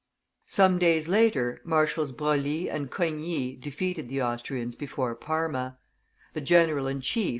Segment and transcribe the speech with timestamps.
[0.47, 5.77] Some days later Marshals Broglie and Coigny defeated the Austrians before Parma;
[6.33, 7.29] the general in chief, M.